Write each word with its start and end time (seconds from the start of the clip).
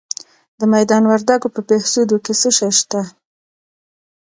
د 0.59 0.61
میدان 0.73 1.03
وردګو 1.07 1.47
په 1.55 1.61
بهسودو 1.67 2.17
کې 2.25 2.33
څه 2.41 2.49
شی 2.57 2.69
شته؟ 2.79 3.01